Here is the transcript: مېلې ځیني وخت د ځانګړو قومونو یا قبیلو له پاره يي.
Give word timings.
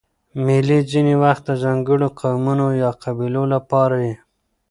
مېلې 0.45 0.79
ځیني 0.89 1.15
وخت 1.23 1.43
د 1.47 1.51
ځانګړو 1.63 2.07
قومونو 2.19 2.67
یا 2.81 2.91
قبیلو 3.03 3.43
له 3.53 3.59
پاره 3.69 3.99
يي. 4.07 4.15